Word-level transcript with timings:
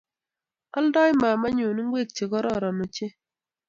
Oldoi 0.77 1.11
mamaenyi 1.19 1.63
ingwek 1.83 2.09
chegororon 2.15 2.77
ochei 2.85 3.13